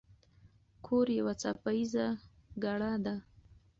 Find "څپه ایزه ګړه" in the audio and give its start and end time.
1.41-2.91